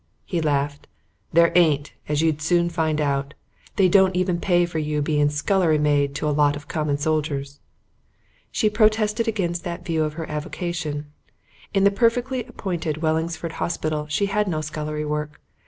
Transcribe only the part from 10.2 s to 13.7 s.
avocation. In the perfectly appointed Wellingsford